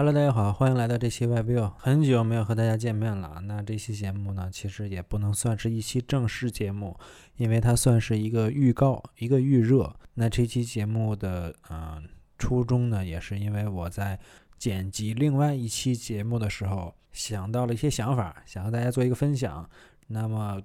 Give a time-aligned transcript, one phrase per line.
[0.00, 1.70] Hello，大家好，欢迎来到这期外 view。
[1.76, 3.38] 很久没有和大家见面了。
[3.44, 6.98] 那这期节目呢，其实也不能算是一期正式节目，
[7.36, 9.94] 因为它算是一个预告，一个预热。
[10.14, 12.02] 那这期节目的嗯
[12.38, 14.18] 初衷呢，也是因为我在
[14.56, 19.68] 剪辑另外一期节目的时候，想到了一些想法，想和大家做一个分享。
[20.06, 20.62] 那么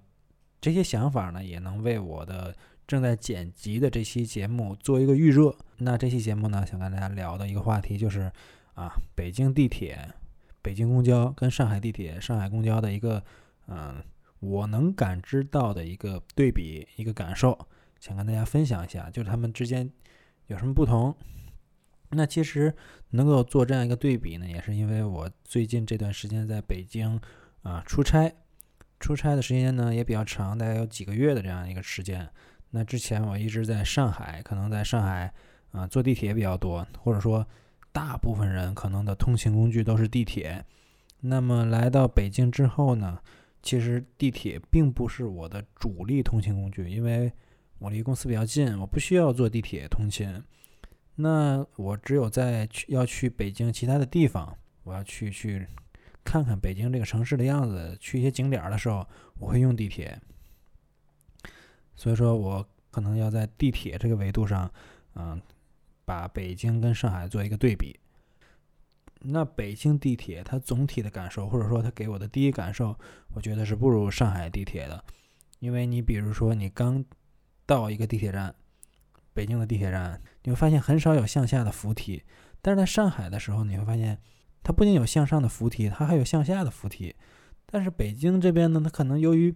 [0.61, 2.55] 这些想法呢，也能为我的
[2.87, 5.53] 正在剪辑的这期节目做一个预热。
[5.79, 8.31] 那这期节目呢，想跟大家聊的一个话题就是。
[8.75, 10.13] 啊，北京地铁、
[10.61, 13.23] 北京公交跟上海地铁、上海公交的一个，
[13.67, 14.03] 嗯，
[14.41, 17.57] 我能感知到的一个对比、一个感受，
[18.01, 19.89] 想跟大家分享一下，就是他们之间
[20.47, 21.15] 有什么不同。
[22.09, 22.75] 那其实
[23.11, 27.17] 能够做这样一个对比呢，也是因为我最近这段时间在北京
[27.63, 28.29] 啊出差，
[28.99, 32.29] 出差的时间呢也比较长，大概有几个月的这样一个时间。
[32.71, 35.33] 那之前我一直在上海，可能在上海
[35.71, 37.47] 啊坐地铁比较多，或者说。
[37.95, 40.65] 大部分人可能的通勤工具都是地铁，
[41.21, 43.21] 那么来到北京之后呢，
[43.63, 47.31] 其实地铁并不是我的主力通勤工具，因为
[47.79, 50.43] 我离公司比较近，我不需要坐地铁通勤。
[51.15, 55.65] 那我只有在去要去北京其他的地方，我要去去
[56.21, 59.07] 看看北京这个城市的样子，去一些景点的时候，
[59.39, 60.19] 我会用地铁。
[61.95, 64.69] 所以说我可能要在地铁这个维度上，
[65.15, 65.41] 嗯。
[66.05, 67.99] 把北京跟上海做一个对比，
[69.21, 72.97] 那北京地铁它总体的感受，或者说它给我的第一感受，
[73.33, 75.03] 我觉得是不如上海地铁的。
[75.59, 77.03] 因为你比如说你刚
[77.65, 78.53] 到一个地铁站，
[79.33, 82.21] 北京的地铁站，你会发现很少有向下的扶梯，
[82.61, 84.21] 但是在上海的时候，你会发现
[84.61, 87.15] 它不仅有向上的扶梯，它还有向下的扶梯。
[87.65, 89.55] 但是北京这边呢，它可能由于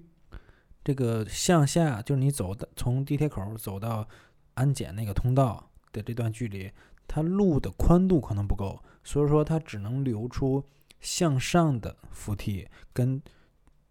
[0.84, 4.08] 这个向下，就是你走的从地铁口走到
[4.56, 5.69] 安检那个通道。
[5.92, 6.72] 的这段距离，
[7.08, 10.64] 它路的宽度可能不够，所以说它只能留出
[11.00, 13.22] 向上的扶梯跟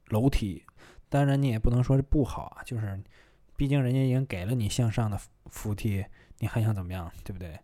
[0.08, 0.64] 楼梯。
[1.08, 3.02] 当然，你也不能说是不好啊，就是
[3.56, 6.04] 毕竟人家已经给了你向上的扶梯，
[6.38, 7.58] 你还想怎么样，对不对？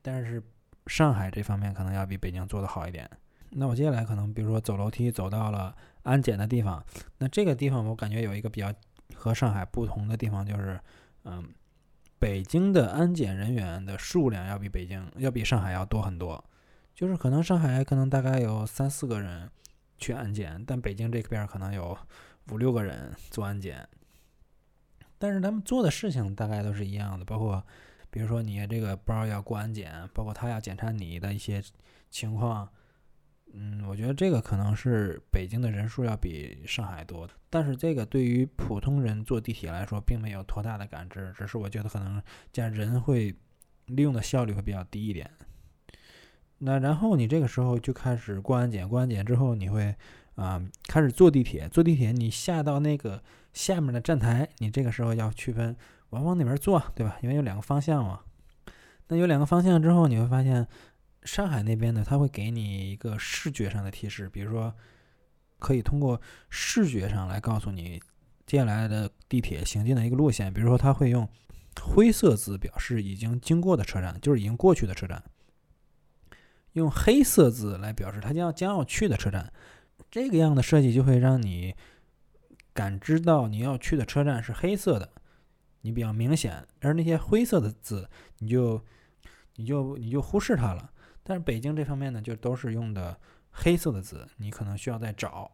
[0.00, 0.42] 但是
[0.86, 3.08] 上海这方面可能要比北京做的好一点。
[3.50, 6.84] 那我接下来可能，比如说走楼梯走到了安检的地方，
[7.18, 8.72] 那这个地方我感觉有一个比较
[9.14, 10.80] 和上海不同的地方，就是
[11.24, 11.48] 嗯。
[12.22, 16.44] 北京的安检人员的数量要比北京要比上海要多很多，
[16.94, 19.50] 就是可能上海可能大概有三四个人
[19.98, 21.98] 去安检，但北京这边可能有
[22.52, 23.88] 五六个人做安检，
[25.18, 27.60] 但是他们做的事情大概都是一样的，包括
[28.08, 31.60] 比如说你这个包要过安检，包括他要检查你的一些
[32.08, 32.68] 情况。
[33.54, 43.34] 嗯，我觉得这个可能是北京的人数要比上海多，但是这个对于普通人坐地铁来说，并没有多大的感知，只是我觉得可能这样人会
[43.86, 45.30] 利用的效率会比较低一点。
[46.60, 49.94] 那然后你这个时候就开始过安检，过安检之后你会
[50.36, 55.76] 啊开始坐地铁，坐地铁你下到那个下面的站台，你这个时候要区分
[56.08, 57.18] 我往哪边坐，对吧？
[57.20, 58.20] 因为有两个方向嘛。
[59.08, 60.66] 那有两个方向之后，你会发现。
[61.24, 64.74] 上海那边呢，他会给你一个视觉上的提示，比如说，
[65.58, 68.00] 可以通过视觉上来告诉你
[68.46, 70.52] 接下来的地铁行进的一个路线。
[70.52, 71.28] 比如说，他会用
[71.80, 75.20] 灰色字表示已经经过的车站，就是已经过去的车站；
[76.72, 79.52] 用黑色字来表示它将要将要去的车站。
[80.10, 81.74] 这个样的设计就会让你
[82.72, 85.08] 感知到你要去的车站是黑色的，
[85.82, 88.84] 你比较明显；而那些灰色的字，你就
[89.54, 90.91] 你就你就忽视它了。
[91.24, 93.16] 但是北京这方面呢，就都是用的
[93.50, 95.50] 黑色的字，你可能需要再找，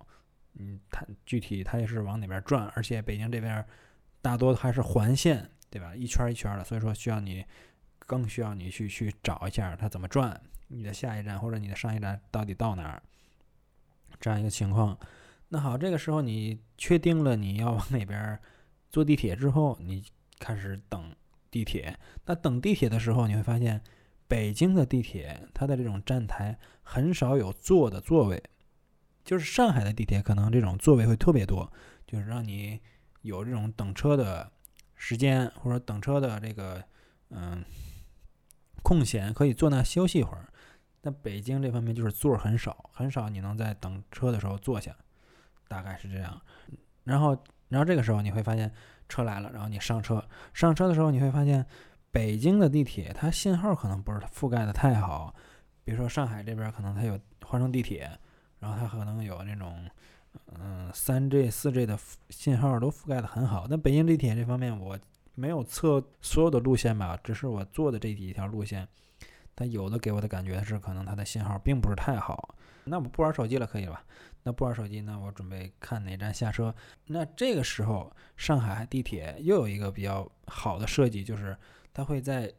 [0.55, 3.63] 嗯，它具体它也是往哪边转，而且北京这边
[4.23, 5.95] 大多还是环线，对吧？
[5.95, 7.45] 一圈一圈的，所以说需要你
[7.99, 13.03] 更需要你去去找一下它怎么转，你的下一站或者你的上一站到底到哪儿，
[14.19, 14.99] 这样一个情况。
[15.49, 18.39] 那好，这个时候你确定了你要往哪边
[18.91, 20.03] 坐地铁之后，你
[20.39, 21.15] 开始等
[21.51, 21.99] 地铁。
[22.25, 23.83] 那等地铁的时候，你会发现。
[24.29, 28.43] 北京的地铁，它的这种站台很少有坐的座位，
[29.25, 31.73] 就是上海的地铁可能这种座位会特别多，
[32.07, 32.79] 就是让你
[33.23, 34.53] 有这种等车的
[34.95, 36.85] 时间或者等车的这个
[37.31, 37.65] 嗯
[38.83, 40.47] 空闲，可以坐那休息一会儿。
[41.01, 44.95] 但北京这方面就是座很少，很少你能在等车的时候坐下，
[45.69, 46.39] 大概是这样。
[47.05, 47.37] 然后，
[47.69, 48.71] 然后这个时候你会发现
[49.09, 50.23] 车来了，然后你上车，
[50.53, 51.65] 上车的时候你会发现。
[52.11, 55.35] 北京的地铁，它信号可能不是覆盖的太好，
[55.85, 58.11] 比如说上海这边可能它有换乘地铁，
[58.59, 59.85] 然后它可能有那种，
[60.59, 61.99] 嗯，三 G、四 G 的
[62.31, 63.67] 信号都覆盖的很好。
[63.69, 64.99] 那北京地铁这方面，我
[65.35, 68.89] 没有测所有的路线吧，只是我坐的这几条路线，
[69.55, 72.55] 但有的给我的感觉是可能它的信号并不是太好。
[72.85, 74.03] 那我不玩手机了，可以吧？
[74.43, 76.75] 那不玩手机，那我准备看哪站下车。
[77.07, 81.55] 那这个时候，上海地铁又有一个比较好的设计，就是
[81.99, 82.53] 它会在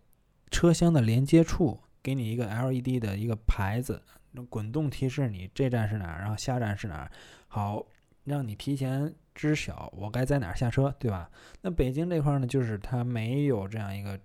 [0.51, 4.01] 车厢的连接处给你一个 LED 的一个牌子，
[4.50, 7.12] 滚动提示你这站是哪儿，然后下站是哪儿，
[7.47, 7.86] 好
[8.25, 11.31] 让你提前知晓我该在哪儿下车，对吧？
[11.62, 14.19] 那北京这块呢，就是它没有这样一个。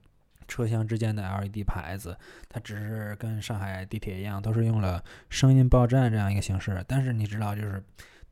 [0.46, 2.14] 车厢之间的 LED 牌子，
[2.50, 6.84] 它只是跟上海地铁一样，都是用了声音报站这样一个形式。
[6.86, 7.82] 但是你知道，就是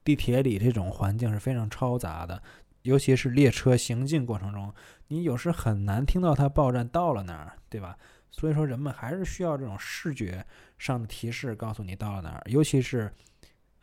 [0.05, 2.43] 地铁里这种环境是非常嘈杂的，
[2.83, 4.73] 尤其是列车行进过程中，
[5.09, 7.97] 你有时很难听到它报站到了哪儿，对吧？
[8.31, 10.45] 所以说，人们还是需要这种视觉
[10.79, 12.43] 上的提示，告诉你到了哪儿。
[12.47, 13.13] 尤其是，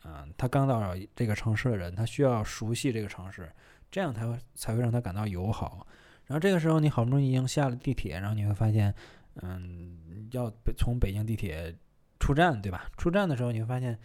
[0.04, 3.48] 嗯，他刚到这个城市的人，他需要熟悉这个城市，
[3.92, 5.86] 这样才会才会让他感到友好。
[6.26, 8.92] 然后这个时候，你好不容易已经下了地铁，然后你会发现，
[9.36, 11.72] 嗯，要从北京地铁
[12.18, 12.90] 出站，对吧？
[12.96, 13.96] 出站的时候，你会发现，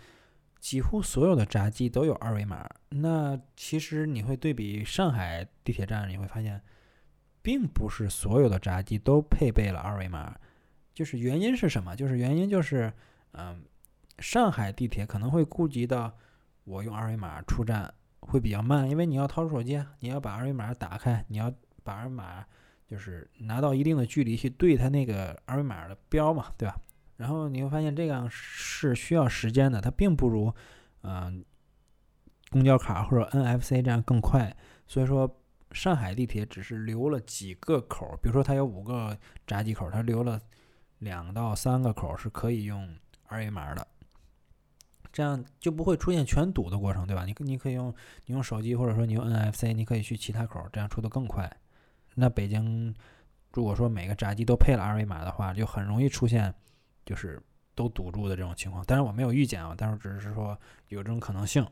[0.65, 2.67] 几乎所有的闸机都有二维码。
[2.89, 6.59] 那其实你会对比上海地铁站，你会发现，
[7.43, 10.35] 并不是所有的闸机都配备了二维码。
[10.91, 11.95] 就是原因是什么？
[11.95, 12.91] 就是原因就是，
[13.33, 13.63] 嗯，
[14.17, 16.11] 上海地铁可能会顾及到
[16.63, 21.53] 我用二维码出站会比较慢，因为你要掏出手机，你要把二维码打开，你要。
[21.83, 22.43] 把二维码
[22.87, 26.75] 就是拿到一定的距离去对它那个二维码的标嘛，对吧？
[27.17, 30.53] 然后你会发现这样是需要时间的，它并不如
[31.01, 31.43] 嗯
[32.51, 34.55] 公交卡或者 NFC 这样更快。
[34.87, 35.39] 所以说
[35.71, 39.17] 上海地铁只是留了几个口，比如说它有五个
[39.47, 40.39] 闸机口，它留了
[40.99, 42.95] 两到三个口是可以用
[43.27, 43.87] 二维码的，
[45.11, 47.25] 这样就不会出现全堵的过程，对吧？
[47.25, 47.93] 你你可以用
[48.25, 51.51] 你用手机或者说你用 NFC，你可以去其他口，这样出的更快。
[52.13, 52.93] 那北京，
[53.51, 56.53] 如果说每个闸机都配了二维码的话，就很容易出现
[57.05, 57.41] 就是
[57.75, 58.83] 都堵住的这种情况。
[58.87, 61.65] 但是我没有预见啊，但是只是说有这种可能性。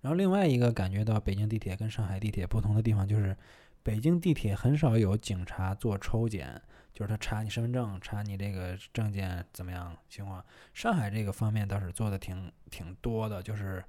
[0.00, 3.36] 然后另外一个感觉到北京地铁跟上海地铁不同的地方，就是
[3.82, 6.60] 北京地铁很少有警察做抽检，
[6.94, 10.44] 就是他查你身份证、查你这个证件怎么样情况。
[10.72, 13.84] 上海这个方面倒是做的挺挺多的，就是。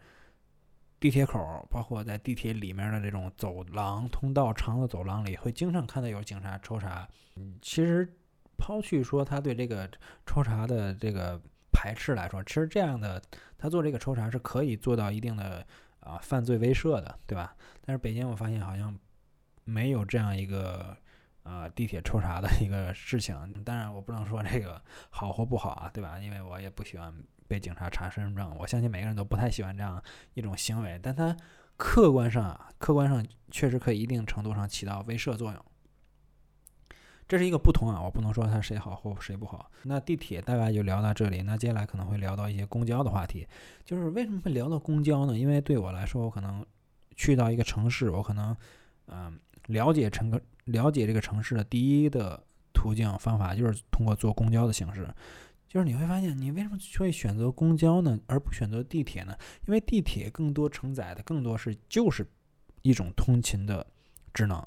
[0.99, 7.07] 地铁口，包括在地铁里面的这种走廊、通道、长的走廊里，会经常看到有警察抽查。
[7.35, 8.11] 嗯，其实
[8.57, 9.89] 抛去说他对这个
[10.25, 11.39] 抽查的这个
[11.71, 13.21] 排斥来说，其实这样的
[13.57, 15.65] 他做这个抽查是可以做到一定的
[15.99, 17.55] 啊犯罪威慑的，对吧？
[17.85, 18.97] 但是北京我发现好像
[19.63, 20.97] 没有这样一个
[21.43, 23.35] 啊地铁抽查的 一个事情。
[23.63, 26.19] 当然，我不能说这个好或不好啊，对吧？
[26.19, 27.13] 因为我也不喜欢。
[27.49, 31.33] 被警察查身份证，我相信每个人都不太喜欢这样一种行为，但它
[31.77, 35.65] 客观上啊，客观上确实可以一定程度上起到威慑作用。
[37.27, 39.69] 这是一个不同啊，我不能说它谁好或谁不好。
[39.83, 43.45] 那地铁大概就聊到这里，那接下来可能会聊到一些公交的话题，
[43.83, 45.37] 就是为什么会聊到公交呢？
[45.37, 46.65] 因为对我来说，我可能
[47.15, 48.55] 去到一个城市，我可能
[49.07, 49.37] 嗯
[49.67, 52.41] 了解乘客了解这个城市的第一的
[52.73, 55.07] 途径方法就是通过坐公交的形式。
[55.67, 59.35] 就是你会发现，你为什么会选择公交呢，而不选择地铁呢？
[59.67, 62.25] 因为地铁更多承载的更多是就是
[62.83, 63.85] 一种通勤的
[64.33, 64.57] 职能。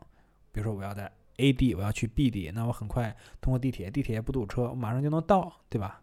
[0.52, 1.10] 比如说，我要在
[1.40, 6.02] A 地，我要去 B 地，那我很快通过地铁，地铁不堵车，我马上就能到，对吧？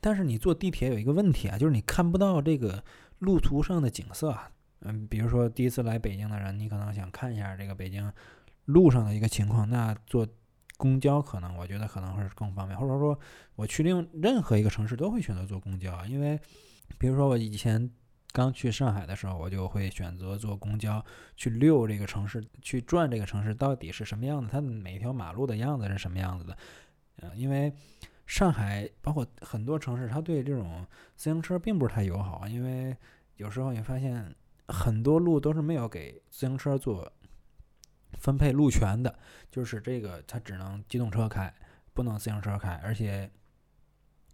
[0.00, 2.82] 但是你坐地铁有一个问题啊，就是你看不到这个
[3.18, 4.36] 路途上的景色。
[4.80, 8.12] 嗯，比如说第一次来北京的人，你可能想看一下这个北京
[8.66, 10.26] 路上的一个情况，那坐。
[10.80, 13.18] 公交可能，我觉得可能会是更方便，或者说
[13.56, 16.38] 我去另任何一个城市都会选择坐公交，因为
[16.98, 17.90] 比如说我以前
[18.32, 21.04] 刚去上海的时候，我就会选择坐公交
[21.36, 26.56] 去溜这个城市，去转这个城市到底是什么样子，它每条马路的样子是什么样子的。
[27.22, 27.72] 嗯，因为
[28.26, 32.96] 上海包括很多城市，它对这种自行车并不是太友好，因为
[33.36, 34.34] 有时候你发现
[34.68, 37.12] 很多路都是没有给自行车做。
[38.14, 39.18] 分配路权的，
[39.50, 41.54] 就是这个，它只能机动车开，
[41.92, 42.72] 不能自行车开。
[42.82, 43.30] 而且，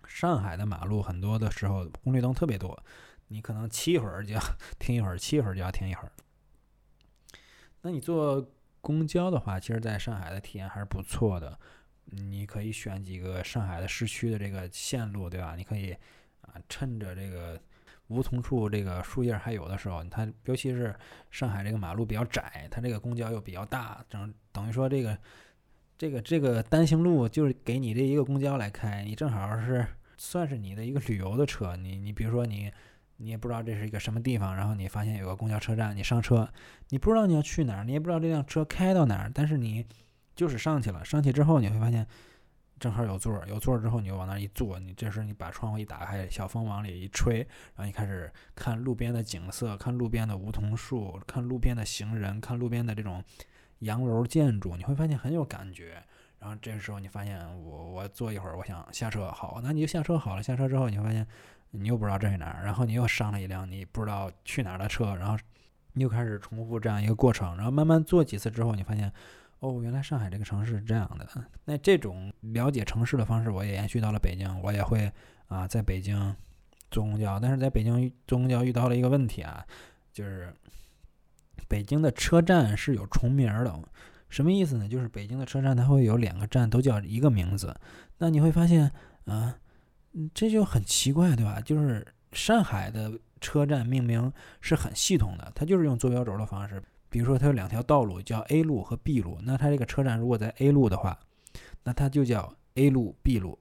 [0.07, 2.81] 上海的马路很多的时候红绿灯特别多，
[3.29, 4.41] 你可能骑一会儿就要
[4.79, 6.13] 停一会儿，骑一会儿就要停一会儿。
[7.83, 8.47] 那你坐
[8.81, 11.59] 公交的话，其实在上海的体验还是不错的。
[12.05, 15.55] 你可以选几个上海的市区的这个线路，对吧？
[15.57, 15.93] 你可以
[16.43, 17.61] 啊，趁着这个。
[18.09, 20.95] 梧桐树这个树叶还有的时候，它尤其是
[21.31, 25.19] 上海这个马路比较窄，它这个公交又比较大，等等于说这个
[25.97, 29.87] 这个这个单行路就是给你这一个公交来开，你正好是
[30.19, 31.75] 算是你的一个旅游的车。
[31.77, 32.71] 你你比如说你
[33.17, 36.49] 你也不知道这是一个什么地方，然后你发现有个公交车站，你上车，
[36.89, 39.87] 你不知道你要去哪儿，你也不知道这辆车开到哪儿，但是你
[40.35, 41.05] 就是上去了。
[41.05, 42.07] 上去之后你会发现，
[42.81, 53.23] 正好有座儿，有座儿之后你就往那儿一坐，你这时候你把窗户一打开，小风往里一吹，然后你开始看路边的景色，看路边的梧桐树，看路边的行人，看路边的这种
[53.79, 56.03] 洋楼建筑，你会发现很有感觉。
[56.41, 60.43] 然后这时候你发现我我坐一会儿，我想下车，好，那你就下车好了。
[60.43, 61.27] 下车之后你会发现
[61.79, 65.37] 你又不知道这是哪儿，然后你又上了一辆你不知道去哪儿的车，然后
[65.93, 69.13] 你又开始重复这样一个过程，然后慢慢坐几次之后，你发现。
[69.61, 71.27] 哦，原来上海这个城市是这样的。
[71.65, 74.61] 那这种了解城市的方式，我也延续到了北京。
[74.61, 75.11] 我也会
[75.47, 76.37] 啊，在北京
[76.91, 79.65] 坐公交，但是在北京坐公交遇到了一个问题啊，
[80.13, 80.53] 就是
[81.67, 83.75] 北京的车站是有重名的。
[84.29, 84.87] 什么意思呢？
[84.87, 87.75] 就是北京的车站它会有两个站都叫一个名字。
[88.19, 88.93] 那你会发现
[89.25, 89.57] 啊，
[90.33, 91.61] 这就很奇怪，对吧？
[91.61, 96.83] 就是上海的车站命名是很系统的，它就是用坐标轴的方式。
[97.11, 99.39] 比如说，它有两条道路，叫 A 路和 B 路。
[99.43, 101.19] 那它这个车站如果在 A 路的话，
[101.85, 103.59] 那它就叫 A 路、B 路。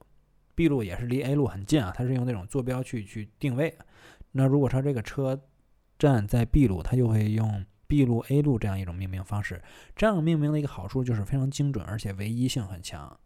[0.56, 3.76] B 路也是离 A 路很近啊，它是用那种坐标去去定位。
[4.32, 5.40] 那如果说这个车
[5.98, 9.62] 站在 B 路，它就会用 B 路、A 路这样一种命名方式。
[9.94, 13.16] 这样命名的一个好处就是非常精准，而且唯一性很强，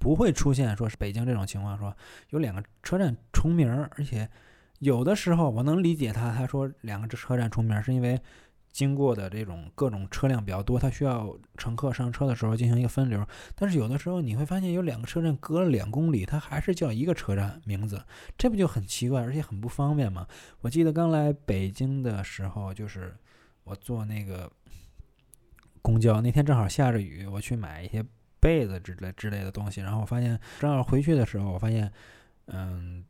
[0.00, 1.96] 不会出现说是北京这种情况，说
[2.30, 4.28] 有两个车站重名，而且
[4.80, 8.20] 有的时候我能理解他，他说两个车站重名是因为。
[8.72, 13.26] 经过的这种各种车辆比较多，他需要乘客上车的时候进行一个分流。
[13.56, 18.00] 但是有的时候你会发现有两个车站隔了两公里，它还是叫一个车站名字，
[18.38, 20.24] 这不就很奇怪，而且很不方便吗？
[20.60, 23.12] 我记得刚来北京的时候，就是
[23.64, 24.48] 我坐那个
[25.82, 28.04] 公交，那天正好下着雨，我去买一些
[28.40, 31.92] 被子之类之类的东西，然后我发现正好回去的时候，我发现，
[32.46, 33.04] 嗯。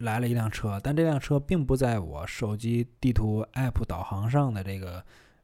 [0.00, 5.02] 来了一辆车，但这辆车并不在我手机地图 App 导航上的这个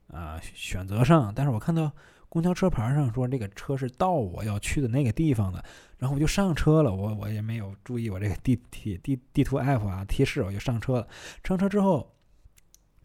[0.09, 1.91] 呃选择上，但是我看到
[2.29, 5.65] 公交车牌上说这个车是到我要去的那个地方的，
[5.97, 11.09] 然后我就上车了，我我也没有注意我这个地铁地地图 App 啊提示，我就上车了。
[11.43, 12.15] 上车之后，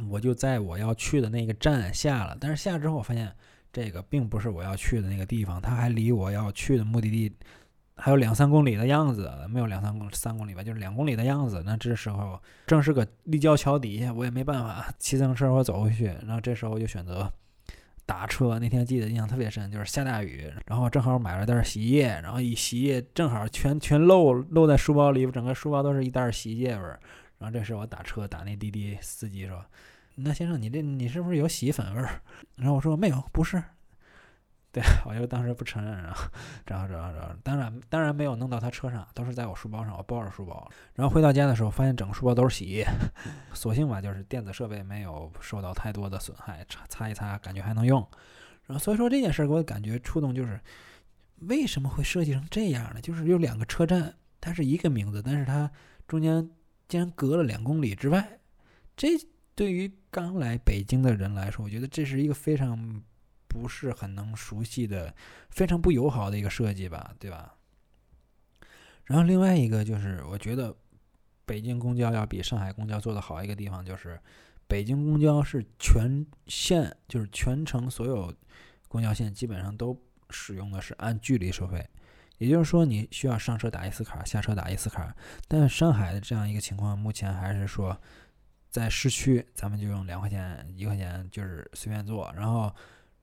[0.10, 3.34] 我就在我要去的那个站下了，但是下之后我发现
[3.72, 7.32] 这个并不是我要去的那个地方，它还离我要去的目的地。
[8.00, 11.64] 还有两三公里的样子，没有两三公三公里吧，就是两公里的样子。
[11.66, 16.06] 那这时候正是个立交桥底下，我也没办法骑自行车我走回去。
[16.22, 17.28] 然后这时候我就选择
[18.06, 18.60] 打车。
[18.60, 27.00] 那天记得印象特别深，就是下大雨，然后正好买了袋洗衣液，然后一洗衣液正好全全漏漏在书包里，整个书包都是一袋洗衣液味儿。
[27.40, 29.66] 然后这时候我打车打那滴滴司机说
[30.20, 32.22] ：“那先生，你这你是不是有洗衣粉味儿？”
[32.58, 33.64] 然后我说：“没有，不是。”
[34.70, 36.24] 对，我就当时不承认，然后，
[36.66, 40.70] 然后，然后，然后，当然，当然没有弄到他车上，都是在我书包上，我抱着书包。
[40.94, 42.88] 然后回到家的时候，发现整个书包都是洗衣液，
[43.56, 48.06] 所幸吧，就是电子设备没有受到太多的损害，擦擦一擦，感觉还能用。
[48.66, 50.60] 然后所以说这件事给我感觉触动，就是
[51.38, 53.02] 为什么会设计成这样呢？
[53.02, 55.72] 就是有两个车站，它是一个名字，但是它
[56.08, 56.48] 中间
[56.88, 58.40] 竟然隔了两公里之外。
[58.96, 59.10] 这
[59.58, 63.04] 对于刚来北京的人来说，我觉得这是一个非常。
[63.50, 65.16] 不是很能熟悉的，
[65.50, 67.56] 非常不友好的一个设计吧，对吧？
[69.06, 70.76] 然后另外一个就是，我觉得
[71.46, 74.20] 北京公交要比上海公交做的好一个地方，就是
[74.68, 78.32] 北京公交是全线，就是全程所有
[78.90, 80.00] 公交线基本上都
[80.30, 81.84] 使用的是按距离收费，
[82.38, 85.16] 也就是说你需要上车打一次卡，下车打一次卡。
[85.48, 88.00] 但上海的这样一个情况，目前还是说
[88.70, 92.74] 在市区咱们就用两块钱、一块钱就是随便坐，然后。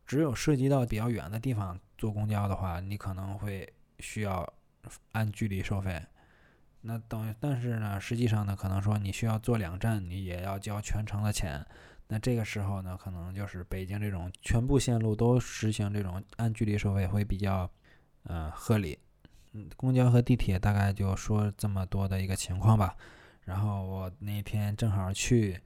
[0.07, 3.67] 只有涉及到比较远的地方坐公交的话，你可能会
[4.01, 4.47] 需要
[5.13, 5.99] 按距离收费。
[6.83, 11.65] 那等，但是呢，实际上呢，可能说你需要坐两站，你也要交全程的钱。
[12.09, 17.71] 那这个时候呢，可能就是北京这种全部线路都实行这种按距离收费会比较，
[18.25, 18.99] 呃，合理。
[19.53, 22.95] 嗯，公交和地铁大概就说这么多的一个情况吧。
[23.45, 25.61] 然后我那天正好去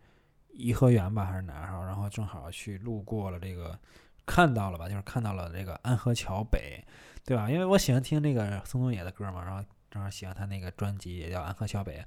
[0.53, 1.87] 颐和园吧，还是哪儿？
[1.87, 3.79] 然后正好去路过了这个。
[4.31, 6.85] 看到了吧，就是看到了这个安河桥北，
[7.25, 7.51] 对吧？
[7.51, 12.05] 因为我喜欢听那个宋冬野的歌嘛，然后正好喜欢他那个专辑也叫安河桥北，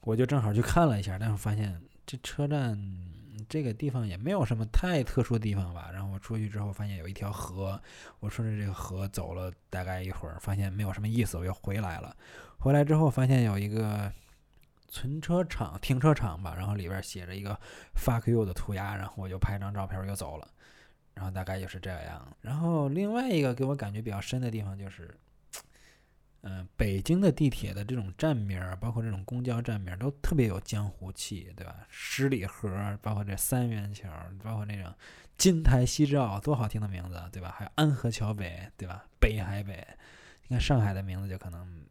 [0.00, 2.74] 我就正好去看了一下，但是发现这车站
[3.50, 5.90] 这个地方也没有什么太特殊的地方吧。
[5.92, 7.78] 然后我出去之后发现有一条河，
[8.20, 12.16] 我顺着这个河走了大概一会儿，发现没有什么意思，我又回来了。
[12.56, 14.10] 回来之后发现有一个
[14.96, 17.58] 存车场、停车场吧，然后里边写着一个
[17.94, 20.48] “fuck you” 的涂鸦，然后我就拍张照片又走了。
[21.12, 22.34] 然后大概就是这样。
[22.40, 25.14] 然后另外一个给我感觉比较深的地方就是，
[26.40, 31.76] 嗯，北京的地铁的这种站名儿，包括这种公交站名儿，都特别有江湖气，对吧？
[31.90, 34.08] 十里河，包括这三元桥，
[34.42, 34.90] 包括那种
[35.36, 37.54] 金台夕照，多好听的名字，对吧？
[37.58, 39.04] 还有安河桥北，对吧？
[39.20, 39.86] 北海北，
[40.46, 41.86] 你看上海的名字就可能，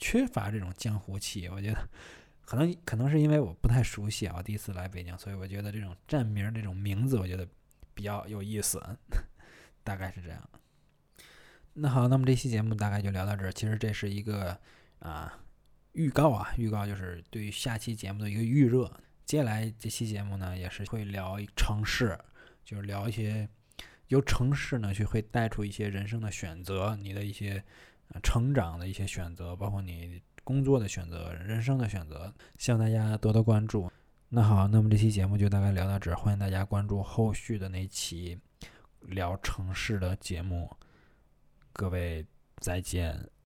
[0.00, 1.46] 缺乏这种江湖气。
[1.48, 1.88] 我觉得
[2.44, 7.46] 可能可能是因为我不太熟悉啊，我第一次来北京，所以我觉得这种站名这种名字，我觉得
[7.94, 8.82] 比较有意思，
[9.84, 10.50] 大概是这样。
[11.74, 13.52] 那好，那么这期节目大概就聊到这儿。
[13.52, 14.58] 其实这是一个
[14.98, 15.38] 啊
[15.92, 18.90] 预告啊，预告就是对于下期节目的一个预热。
[19.24, 22.18] 接下来这期节目呢，也是会聊城市，
[22.64, 23.48] 就是聊一些。
[24.08, 27.62] 由城市呢，去会带出一些人生的选择，你的一些
[28.22, 33.90] 成长的一些选择，包括你工作的选择、人生的选择，希望大家多多关注。
[34.28, 38.38] 那好，那么这期节目就大概聊到这儿，欢迎大家关注后续的那期
[39.02, 40.68] 聊城市的节目。
[41.72, 42.26] 各位
[42.58, 43.30] 再见。